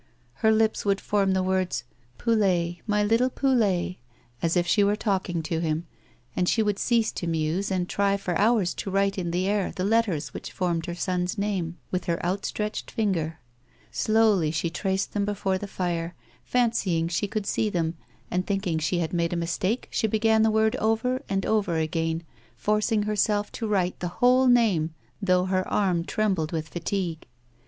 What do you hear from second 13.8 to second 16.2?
Slowly she traced them before the fire,